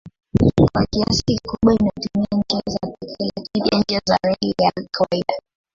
Kwa 0.71 0.85
kiasi 0.85 1.23
kikubwa 1.27 1.73
inatumia 1.75 2.27
njia 2.31 2.61
za 2.73 2.79
pekee 2.79 3.15
lakini 3.37 3.69
pia 3.69 3.79
njia 3.79 4.01
za 4.07 4.17
reli 4.23 4.55
ya 4.61 4.71
kawaida. 4.91 5.35